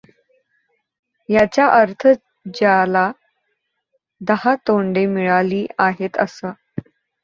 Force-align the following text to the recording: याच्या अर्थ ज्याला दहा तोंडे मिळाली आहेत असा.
याच्या 1.29 1.67
अर्थ 1.71 2.07
ज्याला 2.53 3.09
दहा 4.21 4.55
तोंडे 4.67 5.05
मिळाली 5.05 5.65
आहेत 5.79 6.17
असा. 6.19 6.51